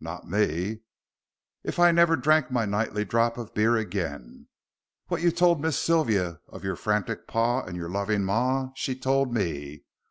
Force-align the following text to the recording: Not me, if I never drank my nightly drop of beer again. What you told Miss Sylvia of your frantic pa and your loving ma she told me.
Not 0.00 0.28
me, 0.28 0.80
if 1.64 1.78
I 1.78 1.92
never 1.92 2.14
drank 2.14 2.50
my 2.50 2.66
nightly 2.66 3.06
drop 3.06 3.38
of 3.38 3.54
beer 3.54 3.74
again. 3.78 4.48
What 5.06 5.22
you 5.22 5.30
told 5.30 5.62
Miss 5.62 5.78
Sylvia 5.78 6.40
of 6.46 6.62
your 6.62 6.76
frantic 6.76 7.26
pa 7.26 7.62
and 7.62 7.74
your 7.74 7.88
loving 7.88 8.22
ma 8.22 8.68
she 8.74 8.94
told 8.94 9.32
me. 9.32 9.84